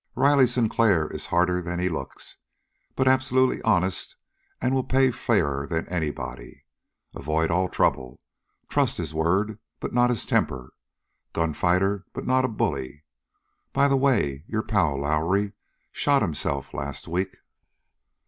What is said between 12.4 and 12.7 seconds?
a